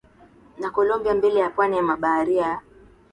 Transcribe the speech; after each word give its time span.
na 0.57 0.69
Kolombia 0.69 1.13
Mbele 1.15 1.39
ya 1.39 1.49
pwani 1.49 1.77
ya 1.77 1.83
Bahari 1.97 2.37
ya 2.37 2.61